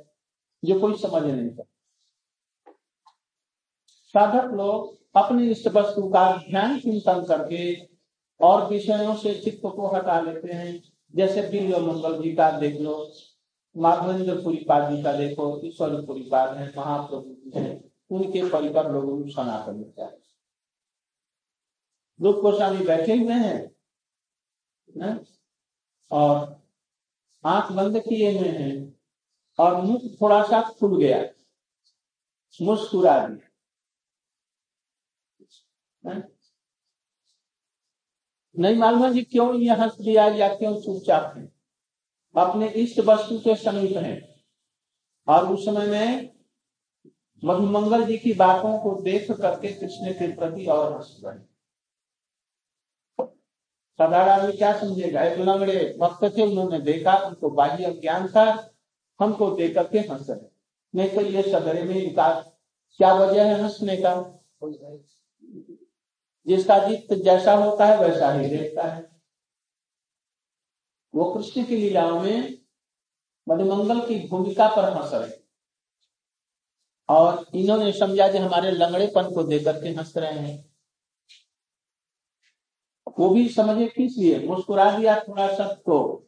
जो 0.65 0.81
कोई 0.81 0.97
समझ 0.99 1.23
नहीं 1.23 1.51
सकता। 1.51 1.81
साधक 4.15 4.55
लोग 4.55 4.99
अपनी 5.17 5.51
इष्ट 5.51 5.69
वस्तु 5.69 6.09
का 6.09 6.37
ध्यान 6.37 6.79
चिंतन 6.81 7.25
करके 7.25 7.75
और 8.41 8.69
विषयों 8.69 9.15
से 9.17 9.35
चित्त 9.41 9.63
को 9.65 9.87
हटा 9.87 10.21
लेते 10.21 10.53
हैं। 10.53 10.83
जैसे 11.15 11.43
बिल्व 11.43 11.79
मंगल 11.79 12.23
जी 12.23 12.33
का 12.33 12.51
देख 12.51 12.81
लो, 12.81 13.13
माधवेंद्र 13.77 14.43
पुरीपाद 14.43 14.97
जी 14.97 15.03
का 15.03 15.13
देखो, 15.13 15.67
ईश्वर 15.67 16.05
पुरीपाद 16.07 16.57
है, 16.57 16.73
महाप्रभु 16.77 17.35
जी 17.35 17.59
है, 17.59 17.91
उनके 18.11 18.49
परिवार 18.51 18.93
लोग 18.93 19.29
सनातन 19.29 20.17
रूप 22.21 22.37
गोस्वामी 22.37 22.85
बैठे 22.85 23.15
हुए 23.15 23.35
है? 23.35 23.71
और 26.11 26.61
आँख 27.45 27.73
बंद 27.73 27.99
किए 27.99 28.39
हुए 28.39 28.49
हैं 28.49 29.00
और 29.61 29.81
मुख 29.83 30.01
थोड़ा 30.23 30.43
सा 30.43 30.63
खुल 30.71 30.99
गया। 31.01 31.23
मुस्कुरा 32.63 33.29
दिया। 33.29 33.49
नहीं 38.59 38.77
मालूम 38.77 39.05
है 39.05 39.13
जी 39.13 39.23
क्यों 39.23 39.55
ये 39.55 39.71
हंस 39.71 39.95
दिया 39.95 40.29
या 40.29 40.49
क्यों 40.49 40.81
चुपचाप 40.81 41.37
है? 41.37 41.53
अपने 42.37 42.69
इष्ट 42.69 43.01
वस्तु 43.01 43.39
के 43.39 43.57
समीप 43.57 43.97
है। 43.97 44.45
और 45.29 45.53
उस 45.55 45.65
समय 45.65 45.87
में 45.87 46.33
मधुमंगल 47.45 48.05
जी 48.05 48.19
की 48.19 48.33
बातों 48.33 48.79
को 48.79 49.03
देख 49.03 49.31
करके 49.31 49.73
कृष्ण 49.73 50.13
के 50.13 50.37
प्रति 50.37 50.67
और 50.67 50.93
हंस 50.93 51.21
रहे 51.25 51.51
साधारण 54.01 54.29
आदमी 54.29 54.53
क्या 54.53 54.81
समझेगा? 54.81 55.23
एक 55.23 55.39
लंगड़े, 55.39 55.97
भक्त 56.01 56.37
थे, 56.37 56.43
उन्होंने 56.43 56.81
देखा, 56.81 57.17
उनको 57.17 57.51
बाह्य 57.51 57.93
ज्ञान 57.93 58.29
था। 58.29 58.75
हमको 59.21 59.51
देख 59.57 59.75
करके 59.75 59.99
हंस 59.99 60.31
रहे 60.31 60.49
नहीं 60.95 61.11
तो 61.11 61.21
ये 61.21 61.43
सदरे 61.43 61.83
में 61.83 61.95
इनका 61.95 62.29
क्या 63.01 63.13
वजह 63.15 63.45
है 63.45 63.63
हंसने 63.63 63.97
का? 63.97 64.13
जिसका 66.47 66.79
जित 66.89 67.13
जैसा 67.25 67.53
होता 67.55 67.87
है 67.87 67.99
वैसा 67.99 68.33
ही 68.33 68.49
देखता 68.49 68.83
है। 68.83 69.11
वो 71.15 71.33
कृष्ण 71.35 71.65
की 71.65 71.77
लीलाओं 71.77 72.21
में 72.21 72.59
मधुमंगल 73.49 74.01
की 74.01 74.29
भूमिका 74.29 74.69
पर 74.69 74.93
हंस 74.93 75.13
रहे 75.15 75.39
और 77.09 77.47
इन्होंने 77.55 77.93
समझा 77.93 78.31
कि 78.33 78.39
हमारे 78.39 78.71
लंगड़ेपन 78.71 79.35
को 79.35 79.43
देकर 79.43 79.83
के 79.83 79.89
हंस 79.89 80.17
रहे 80.17 80.39
हैं। 80.39 80.71
वो 83.19 83.29
भी 83.31 83.49
समझे 83.49 83.87
किस 83.87 84.17
लिए? 84.19 84.39
मुस्कुरा 84.47 84.91
दिया 84.99 85.19
थोड़ा 85.21 85.55
सबको 85.55 86.27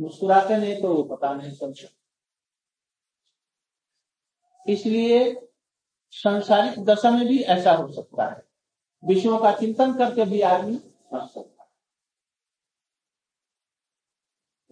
मुस्कुराते 0.00 0.56
नहीं 0.56 0.82
तो 0.82 1.02
पता 1.02 1.32
नहीं 1.34 1.52
समझ 1.52 1.84
इसलिए 4.68 5.48
संसारिक 6.10 6.84
दशा 6.84 7.10
में 7.10 7.26
भी 7.28 7.42
ऐसा 7.42 7.72
हो 7.72 7.92
सकता 7.92 8.26
है। 8.26 8.42
विषयों 9.04 9.38
का 9.38 9.52
चिंतन 9.52 9.98
करके 9.98 10.24
भी 10.24 10.40
आदमी 10.40 10.74
हंस 11.14 11.30
सकता 11.30 11.62
है। 11.62 11.70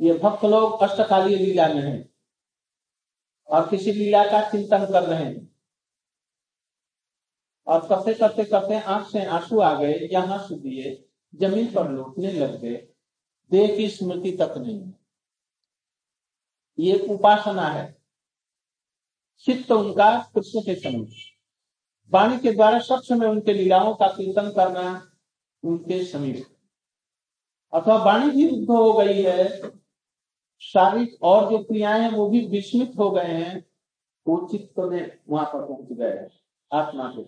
ये 0.01 0.19
भक्त 0.19 0.45
लोग 0.45 0.83
अष्टकालीय 0.83 1.37
लीला 1.37 1.69
में 1.69 1.83
हैं 1.83 2.09
और 3.49 3.69
किसी 3.71 3.93
लीला 3.93 4.25
का 4.25 4.51
चिंतन 4.51 4.85
कर 4.85 5.03
रहे 5.03 5.25
हैं। 5.25 5.57
और 7.67 7.89
करते 7.89 8.15
करते 8.15 8.45
करते 8.45 8.81
आँख 8.81 9.09
से 9.09 9.25
आँसू 9.25 9.61
आ 9.61 9.75
गए 9.81 10.09
या 10.13 10.21
हंस 10.21 10.53
दिए, 10.53 11.09
ज़मीन 11.35 11.67
पर 11.75 11.91
लौटने 11.91 12.33
लग 12.33 12.61
गए। 12.61 12.77
देह 13.51 13.77
की 13.77 13.89
स्मृति 13.91 14.33
तक 14.33 14.55
नहीं। 14.59 14.93
ये 16.79 16.99
उपासना 17.11 17.67
है। 17.67 17.97
चित्त 19.45 19.73
उनका 19.73 20.11
कृष्ण 20.35 20.61
के 20.61 20.75
समीप। 20.75 21.11
वाणी 22.11 22.39
के 22.39 22.53
द्वारा 22.53 22.79
सब 22.79 23.01
समय 23.03 23.27
उनके 23.27 23.53
लीलाओं 23.53 23.95
का 23.95 24.07
कीर्तन 24.09 24.51
करना 24.51 25.13
उनके 25.65 26.05
समीप। 26.05 26.45
अथवा 27.73 27.97
वाणी 28.05 28.31
भी 28.31 28.49
रुद्ध 28.49 28.71
हो 28.71 28.93
गई 28.93 29.23
है, 29.23 29.49
शारीरिक 30.63 31.23
और 31.23 31.51
जो 31.51 31.59
क्रियाएँ 31.59 32.01
हैं 32.03 32.11
वो 32.11 32.29
भी 32.31 32.47
विस्मित 32.47 32.93
हो 32.99 33.11
गए 33.11 33.33
हैं, 33.35 33.65
वो 34.27 34.49
चित्त 34.53 34.79
में 34.79 35.19
वहाँ 35.29 35.47
पर 35.47 35.67
पहुँच 35.67 35.93
गए 35.93 36.11
हैं, 36.11 36.29
आत्मा 36.73 37.09
के। 37.09 37.23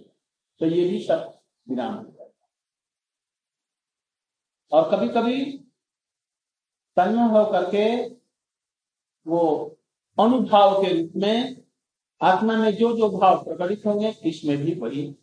तो 0.60 0.66
ये 0.66 0.88
भी 0.88 1.02
सब 1.02 1.40
विराम 1.68 1.94
हो 1.94 2.02
गए 2.02 2.30
और 4.72 4.90
कभी 4.90 5.08
कभी 5.08 5.44
तन्मय 6.96 7.28
हो 7.28 7.44
करके 7.44 8.17
वो 9.26 9.76
अनुभाव 10.20 10.82
के 10.82 11.02
रूप 11.02 11.12
में 11.16 11.62
आत्मा 12.22 12.56
में 12.56 12.76
जो 12.76 12.96
जो 12.96 13.10
भाव 13.10 13.44
प्रकटित 13.44 13.86
होंगे, 13.86 14.14
इसमें 14.24 14.56
भी 14.56 14.74
वही। 14.74 15.16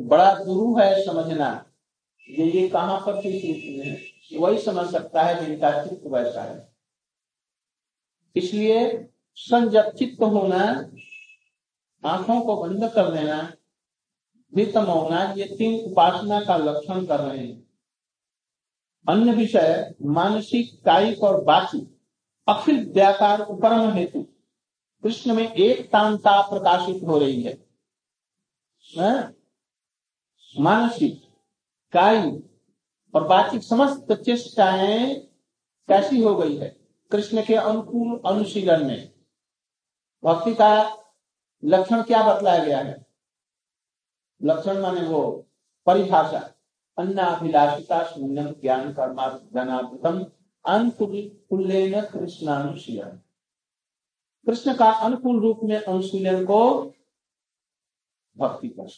बड़ा 0.00 0.34
गुरु 0.34 0.78
है 0.78 1.04
समझना। 1.04 1.66
ये 2.30 2.50
ये 2.50 2.68
कहाँ 2.68 3.00
पर 3.00 3.14
में 3.14 4.02
वही 4.40 4.58
समझ 4.58 4.92
सकता 4.92 5.22
है, 5.22 5.46
जिनका 5.46 5.84
चित्त 5.84 6.02
वैसा 6.06 6.42
है। 6.42 6.72
इसलिए 8.36 9.08
संजत 9.34 9.94
चित्त 9.98 10.22
होना, 10.22 10.90
आँखों 12.04 12.40
को 12.40 12.62
बंद 12.62 12.92
कर 12.92 13.10
देना 13.10 13.52
वित्तम 14.54 14.84
होना, 14.84 15.34
ये 15.36 15.44
तीन 15.44 15.92
उपासना 15.92 16.40
का 16.40 16.56
लक्षण 16.56 17.06
कर 17.06 17.20
रहे 17.20 17.46
हैं। 17.46 17.69
अन्य 19.08 19.32
विषय 19.32 19.94
मानसिक 20.06 20.72
कायिक 20.84 21.22
और 21.22 21.42
बाचिक 21.44 21.86
अखिल 22.48 22.92
व्यापार 22.92 23.40
उपरम 23.40 23.90
हेतु। 23.90 24.22
कृष्ण 25.02 25.34
में 25.34 25.52
एक 25.52 25.86
तांता 25.86 26.40
प्रकाशित 26.42 27.02
हो 27.04 27.18
रही 27.18 27.42
है, 27.42 27.58
मानसिक 30.54 31.22
कायिक 31.92 32.44
और 33.14 33.26
बाचिक 33.28 33.62
समस्त 33.62 34.12
चेष्टाएँ 34.24 35.14
कैसी 35.88 36.22
हो 36.22 36.34
गई 36.36 36.56
है? 36.56 36.68
कृष्ण 37.10 37.44
के 37.44 37.54
अनुकूल 37.54 38.20
अनुशीलन 38.26 38.84
में। 38.86 39.10
भक्ति 40.22 40.54
का 40.54 40.72
लक्षण 41.62 42.02
क्या 42.02 42.22
बतलाया 42.24 42.64
गया 42.64 42.78
है? 42.78 43.06
लक्षण 44.40 44.80
माने 44.82 45.00
वो 45.00 45.22
परिभाषा। 45.86 46.40
अन्नाभिलाषिता 46.98 48.02
शून्यम 48.04 48.52
ज्ञान 48.52 48.92
कर्मा 48.92 49.28
धनावृतम 49.54 50.24
अनुकूल 50.64 52.00
कृष्णानुशीलन 52.10 53.20
कृष्ण 54.46 54.74
का 54.74 54.90
अनुकूल 54.90 55.40
रूप 55.40 55.60
में 55.64 55.82
अनुशीलन 55.82 56.44
को 56.44 56.60
भक्ति 58.36 58.68
कर 58.68 58.88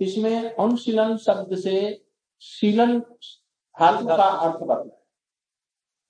इसमें 0.00 0.54
अनुशीलन 0.54 1.16
शब्द 1.16 1.56
से 1.58 2.04
शीलन 2.40 3.00
धातु 3.00 4.06
का 4.06 4.28
अर्थ 4.38 4.60
बदला 4.60 4.94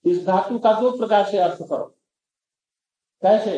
इस 0.05 0.27
धातु 0.27 0.59
का 0.59 0.73
दो 0.81 0.91
प्रकार 0.99 1.31
से 1.31 1.39
अर्थ 1.39 1.59
करो। 1.63 1.85
कैसे? 3.23 3.53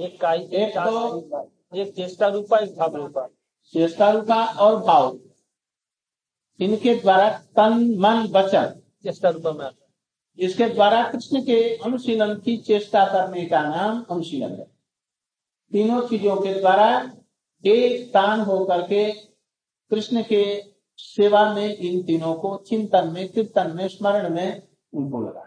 एक 0.00 0.24
एक 0.24 0.74
तो 0.76 1.76
एक 1.76 1.94
चेष्टा 1.94 2.28
रूपा 2.28 2.58
एक 2.58 2.76
भाव 2.76 2.96
रूपा। 2.96 3.28
चेष्टा 3.72 4.10
रूपा 4.10 4.44
और 4.44 4.76
भाव। 4.80 5.18
इनके 6.60 6.94
द्वारा 6.94 7.28
तन 7.56 7.72
मन 7.98 8.28
वचन 8.32 8.80
चेष्टा 9.02 9.28
रूपा 9.28 9.52
में 9.52 9.70
इसके 10.38 10.68
द्वारा 10.68 11.02
कृष्ण 11.10 11.40
के 11.40 11.58
अनुशीलन 11.76 12.34
की 12.34 12.56
चेष्टा 12.56 13.04
करने 13.04 13.44
का 13.46 13.62
नाम 13.62 14.04
अनुशीलन 14.10 14.52
है। 14.52 14.64
तीनों 15.72 16.00
चीज़ों 16.08 16.36
के 16.36 16.54
द्वारा 16.54 16.88
एक 17.64 18.08
तान 18.14 18.40
होकर 18.40 18.82
के 18.82 19.10
कृष्ण 19.90 20.22
के 20.22 20.44
सेवा 20.98 21.54
में 21.54 21.76
इन 21.76 22.02
तीनों 22.02 22.34
को 22.34 22.56
चिंतन 22.56 23.08
में 23.08 23.28
कीर्तन 23.32 23.76
में 23.76 23.86
स्मरण 23.88 24.34
में 24.34 24.62
उनको 24.92 25.20
लगा। 25.20 25.46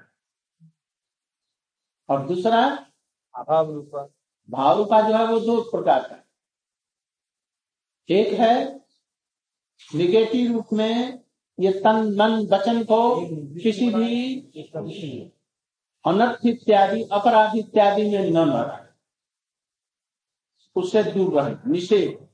और 2.09 2.27
दूसरा 2.27 2.63
अभाव 3.35 3.71
रूपा। 3.71 4.07
भाव 4.49 4.77
रूपा 4.77 5.01
जो 5.01 5.17
है 5.17 5.25
वो 5.25 5.39
दो 5.39 5.61
प्रकार 5.61 6.01
का 6.01 6.23
एक 8.09 8.33
है 8.39 8.53
निगेटिव 9.95 10.51
रूप 10.51 10.67
में 10.73 11.23
ये 11.59 11.71
तन 11.83 11.97
मन 12.17 12.33
वचन 12.53 12.83
को 12.83 12.99
किसी 13.61 13.89
भी 13.89 14.35
अनर्थ 16.05 16.45
इत्यादि 16.45 17.01
अपराध 17.11 17.55
इत्यादि 17.57 18.09
में 18.09 18.29
न 18.31 18.37
मरा। 18.49 18.83
उससे 20.75 21.03
दूर 21.03 21.41
रहे 21.41 21.55
निषेध। 21.71 22.27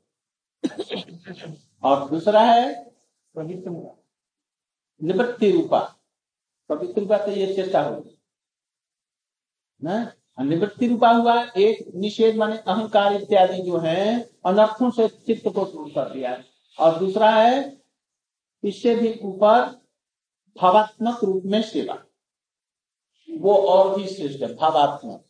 और 1.83 2.09
दूसरा 2.09 2.41
है 2.41 2.65
निवृत्ति 5.01 5.51
रूपा। 5.51 5.79
पवित्र 6.69 7.01
रूपा 7.01 7.17
तो 7.17 7.31
ये 7.31 7.53
चेष्टा 7.55 7.81
होगी 7.83 8.17
ना? 9.81 10.13
निवृत्ति 10.39 10.87
रूपा 10.87 11.09
हुआ, 11.09 11.43
एक 11.57 11.91
निषेध 11.95 12.35
माने 12.35 12.57
अहंकार 12.57 13.13
इत्यादि 13.13 13.61
जो 13.61 13.77
है, 13.77 14.19
अनर्थों 14.45 14.91
से 14.91 15.07
चित्त 15.07 15.43
को 15.47 15.65
दूर 15.65 15.89
कर 15.89 16.13
दिया 16.13 16.43
और 16.79 16.99
दूसरा 16.99 17.29
है, 17.31 17.81
इससे 18.63 18.95
भी 18.95 19.19
ऊपर 19.23 19.61
भावात्मक 20.57 21.23
रूप 21.23 21.43
में 21.45 21.61
सेवा। 21.61 22.03
वो 23.29 23.55
और 23.55 23.95
भी 23.97 24.07
श्रेष्ठ 24.07 24.41
है, 24.41 24.55
भावात्मक। 24.55 25.25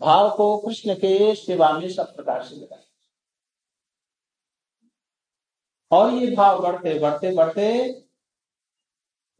भाव 0.00 0.36
को 0.36 0.58
कृष्ण 0.58 0.94
के 0.94 1.34
सेवा 1.34 1.72
में 1.78 1.88
सब 1.88 2.16
प्रकार 2.16 2.42
से 2.42 2.56
लगाए 2.56 2.84
और 5.90 6.12
ये 6.12 6.34
भाव 6.36 6.62
बढ़ते 6.62 6.98
बढ़ते 6.98 7.34
बढ़ते, 7.34 7.68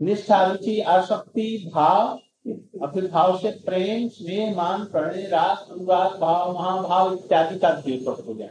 निष्ठा, 0.02 0.44
रुचि, 0.46 0.80
आसक्ति, 0.80 1.70
भाव 1.74 2.18
भाव 2.46 3.38
से 3.38 3.50
प्रेम, 3.50 4.08
स्नेह, 4.08 4.56
मान, 4.56 4.84
प्रणय, 4.84 5.26
राग, 5.26 5.72
अनुराग, 5.72 6.20
भाव, 6.20 6.54
महाभाव 6.54 7.14
इत्यादि 7.14 7.58
का 7.58 7.70
धीरे 7.70 8.04
हो 8.04 8.34
जाए 8.34 8.50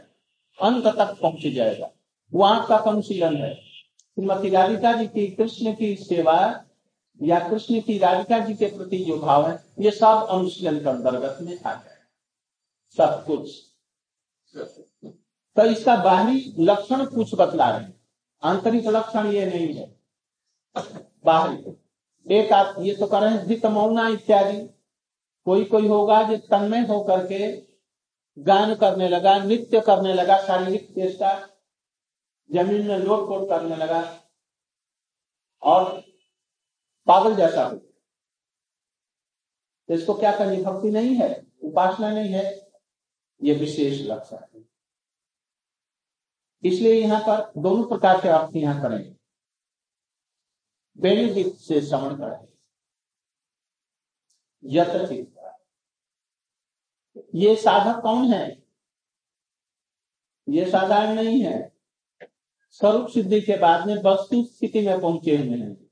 अंत 0.62 0.84
तक 0.84 1.18
पहुँच 1.22 1.46
जाएगा। 1.54 1.90
वहाँ 2.34 2.66
का 2.66 2.76
अनुशीलन 2.76 3.36
है। 3.36 3.54
श्रीमती 3.54 4.48
राधिका 4.50 4.92
जी 4.92 5.06
की, 5.06 5.26
कृष्ण 5.28 5.74
की 5.74 5.96
सेवा 5.96 6.64
या 7.22 7.48
कृष्ण 7.48 7.80
की 7.80 7.98
राधिका 7.98 8.38
जी 8.38 8.54
के 8.54 8.66
प्रति 8.66 9.04
जो 9.04 9.18
भाव 9.18 9.48
है, 9.48 9.64
ये 9.78 9.90
सब 9.90 10.26
अनुशीलन 10.30 10.78
के 10.78 10.88
अंतर्गत 10.88 11.38
में 11.42 11.60
आ 11.66 11.74
जाए 11.74 11.98
सब 12.96 13.24
कुछ। 13.26 13.50
तो 15.56 15.64
इसका 15.64 15.96
बाहरी 15.96 16.54
लक्षण 16.58 17.04
कुछ 17.04 17.34
बतला 17.34 17.76
रहे 17.76 17.92
आंतरिक 18.42 18.86
लक्षण 18.86 19.32
ये 19.32 19.46
नहीं 19.46 19.74
है। 19.74 19.96
बाहरी। 21.24 21.83
एक 22.26 22.52
आप 22.52 22.74
ये 22.80 22.94
तो 22.96 23.06
कर 23.06 23.22
रहे 23.22 23.30
हैं 23.30 23.70
मौना 23.70 24.06
इत्यादि। 24.08 24.58
कोई 25.46 25.64
कोई 25.64 25.88
होगा 25.88 26.22
जो 26.22 26.36
तन्मय 26.48 26.86
होकर 26.86 27.26
के 27.26 27.50
गान 28.36 28.74
करने 28.74 29.08
लगा, 29.08 29.36
नृत्य 29.38 29.80
करने 29.80 30.14
लगा, 30.14 30.38
शारीरिक 30.38 30.88
चेष्टा, 30.90 31.32
ज़मीन 32.50 32.86
में 32.88 32.98
लोट 32.98 33.26
पोट 33.28 33.48
करने 33.48 33.76
लगा 33.76 34.02
और 35.62 35.84
पागल 37.06 37.34
जैसा 37.36 37.64
हो 37.64 37.76
तो 39.88 39.94
इसको 39.94 40.14
क्या 40.14 40.36
करनी 40.38 40.62
भक्ति 40.62 40.90
नहीं 40.90 41.14
है? 41.16 41.30
उपासना 41.62 42.10
नहीं 42.10 42.32
है। 42.32 42.44
ये 43.40 43.54
विशेष 43.54 44.00
लक्षण 44.02 44.36
है। 44.36 44.62
इसलिए 46.62 46.94
यहाँ 46.94 47.20
पर 47.20 47.60
दोनों 47.60 47.84
प्रकार 47.84 48.20
के 48.20 48.28
अर्थ 48.28 48.56
यहाँ 48.56 48.82
करेंगे। 48.82 49.14
बेनिफिट 51.04 51.54
से 51.54 51.80
श्रवण 51.80 52.16
करें 52.16 52.48
यथ 54.64 55.24
ये 57.34 57.56
साधक 57.56 58.02
कौन 58.02 58.32
है? 58.32 58.64
ये 60.48 60.70
साधारण 60.70 61.14
नहीं 61.14 61.42
है। 61.42 61.72
स्वरूप 62.70 63.08
सिद्धि 63.08 63.40
के 63.40 63.58
बाद 63.58 63.86
में 63.86 63.96
वस्तु 64.02 64.44
स्थिति 64.44 64.86
में 64.86 65.00
पहुँचे 65.00 65.36
हुए 65.36 65.58
हैं। 65.58 65.90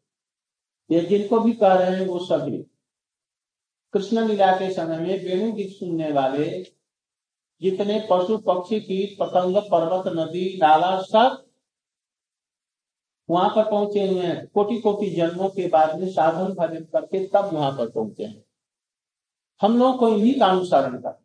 ये 0.91 1.01
जिनको 1.01 1.41
भी 1.41 1.53
कह 1.53 1.75
रहे 1.75 2.01
हैं 2.01 2.07
वो 2.07 2.19
सभी। 2.19 2.63
कृष्ण 3.93 4.29
लीला 4.29 4.57
के 4.57 4.75
समय 4.75 4.99
में 4.99 5.25
वेणु 5.25 5.53
गीत 5.53 5.71
सुनने 5.71 6.13
वाले, 6.13 6.63
जितने 7.61 8.09
पशु 8.11 8.39
पक्षी 8.39 8.81
की 8.81 9.17
पतंग, 9.21 9.57
पर्वत, 9.57 10.13
नदी, 10.17 10.59
नाला, 10.59 11.03
सब 11.03 11.52
वहाँ 13.29 13.49
पर 13.49 13.71
पहुँचे 13.71 14.07
हुए 14.09 14.27
हैं। 14.27 14.47
कोटि 14.47 14.81
कोटि 14.81 15.11
जन्मों 15.11 15.49
के 15.49 15.67
बाद 15.69 15.99
में 16.01 16.09
साधन 16.13 16.55
भजन 16.55 16.85
करके 16.93 17.27
तब 17.27 17.51
वहाँ 17.53 17.71
पर 17.73 17.91
पहुँचे 17.91 18.25
हैं। 18.25 18.45
हम 19.61 19.79
लोग 19.79 19.99
को 19.99 20.09
इन्हीं 20.09 20.39
का 20.41 20.47
अनुसरण 20.47 20.99
कर 20.99 21.21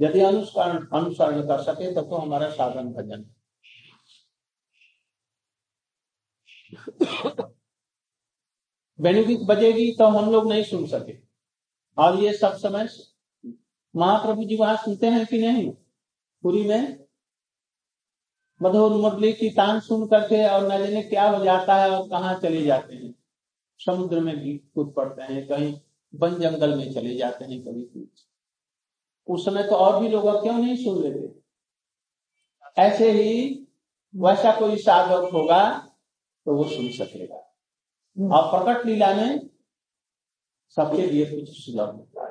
यदि 0.00 0.20
अनुसरण 0.20 0.86
अनुसरण 0.94 1.40
कर 1.42 1.62
सके 1.62 1.92
तो, 1.94 2.02
तो 2.02 2.16
हमारा 2.16 2.50
साधन 2.50 2.92
भजन 2.92 3.24
बेनिफिट 8.98 9.46
बजेगी 9.46 9.90
तो 9.98 10.06
हम 10.08 10.30
लोग 10.32 10.48
नहीं 10.48 10.62
सुन 10.64 10.86
सके। 10.86 11.16
और 11.98 12.18
ये 12.18 12.32
सब 12.32 12.56
समय 12.56 12.88
महाप्रभु 13.94 14.44
जी 14.44 14.56
वहाँ 14.56 14.76
सुनते 14.76 15.06
हैं 15.06 15.24
कि 15.26 15.38
नहीं? 15.38 15.70
पूरी 16.44 16.62
में 16.62 17.09
मधुर 18.60 18.92
मुरली 18.92 19.32
की 19.32 19.48
तान 19.50 19.80
सुन 19.80 20.06
करके 20.06 20.44
और 20.48 20.66
न 20.66 20.78
जाने 20.78 21.02
क्या 21.02 21.28
हो 21.30 21.44
जाता 21.44 21.74
है 21.74 21.90
और 21.90 22.08
कहाँ 22.08 22.34
चले 22.40 22.62
जाते 22.62 22.94
हैं। 22.94 23.14
समुद्र 23.80 24.20
में 24.20 24.58
कूद 24.74 24.92
पड़ते 24.96 25.22
हैं, 25.22 25.46
कहीं 25.48 25.74
वन 26.14 26.38
जंगल 26.40 26.74
में 26.74 26.92
चले 26.92 27.14
जाते 27.16 27.44
हैं 27.44 27.60
कभी 27.62 27.82
कुछ 27.84 28.26
उस 29.28 29.44
समय 29.44 29.62
तो 29.62 29.76
और 29.76 30.00
भी 30.02 30.08
लोग 30.08 30.24
क्यों 30.42 30.54
नहीं 30.54 30.76
सुन 30.76 31.02
लेते? 31.02 31.28
ऐसे 32.76 33.10
ही 33.12 33.66
वैसा 34.14 34.52
कोई 34.58 34.76
साधक 34.76 35.30
होगा 35.32 35.62
तो 36.46 36.54
वो 36.54 36.64
सुन 36.64 36.88
सकेगा। 36.90 37.36
और 38.36 38.50
प्रकट 38.50 38.86
लीला 38.86 39.14
में 39.14 39.48
सबके 40.76 41.06
लिए 41.06 41.24
कुछ 41.26 41.48
सुलभ 41.56 41.94
होता 41.96 42.28
है। 42.28 42.29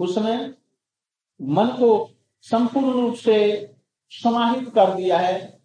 उसने 0.00 0.36
मन 1.40 1.66
को 1.66 2.10
संपूर्ण 2.40 2.92
रूप 2.92 3.14
से 3.14 3.36
समाहित 4.10 4.68
कर 4.68 4.94
दिया 4.94 5.18
है 5.18 5.60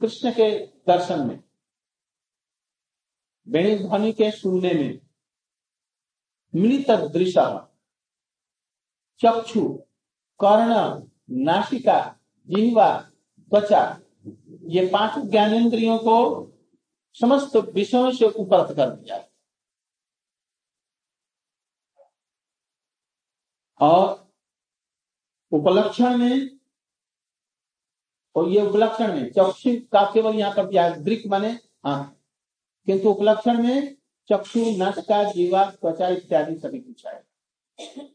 कृष्ण 0.00 0.30
के 0.30 0.66
दर्शन 0.66 1.26
में। 1.26 1.42
वेणी 3.48 3.76
ध्वनि 3.78 4.12
के 4.12 4.30
सुनने 4.30 4.72
में 4.74 5.00
मिलित 6.54 6.90
दृश्य, 6.90 7.60
चक्षु, 9.20 9.68
कर्ण, 10.40 11.02
नासिका, 11.44 12.00
जिहवा, 12.48 12.96
त्वचा, 13.50 14.00
ये 14.62 14.86
पाँच 14.86 15.24
ज्ञानेन्द्रियों 15.26 15.98
को 15.98 16.16
समस्त 17.20 17.56
विषयों 17.56 18.10
से 18.12 18.26
उपरत 18.26 18.76
कर 18.76 18.90
दिया 18.90 19.18
और 23.84 24.32
उपलक्षण 25.52 26.16
में 26.16 26.50
और 28.36 28.48
ये 28.48 28.66
उपलक्षण 28.66 29.12
में 29.14 29.30
चक्षु 29.32 29.74
का 29.92 30.04
केवल 30.14 30.34
यहाँ 30.34 30.54
पर 30.56 30.66
दिया 30.66 30.88
दृक 30.96 31.26
बने 31.26 31.50
हाँ। 31.84 32.20
किंतु 32.86 33.10
उपलक्षण 33.10 33.62
में 33.62 33.96
चक्षु, 34.28 34.60
नट 34.78 34.98
का 34.98 35.22
जीवा, 35.32 35.64
त्वचा 35.70 36.08
इत्यादि 36.08 36.56
सभी 36.56 36.78
कुछ 36.78 37.06
है। 37.06 38.13